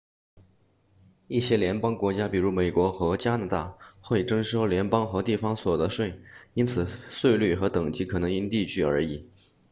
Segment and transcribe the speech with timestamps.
[1.27, 6.19] 一些联邦国家比如美国和加拿大会征收联邦和地方所得税
[6.55, 9.29] 因此税率和等级可能因地区而异